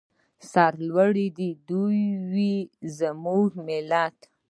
سرلوړی 0.51 1.27
دې 1.37 1.49
وي 2.33 2.55
زموږ 2.97 3.49
ملت. 3.67 4.17